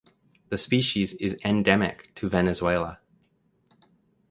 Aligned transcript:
The 0.49 0.57
species 0.57 1.13
is 1.13 1.37
endemic 1.45 2.09
to 2.15 2.27
Venezuela. 2.27 2.99